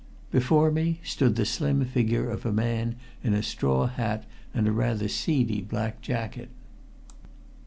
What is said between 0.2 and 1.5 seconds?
Before me stood the